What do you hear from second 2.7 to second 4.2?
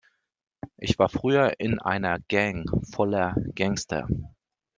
voller Gangster.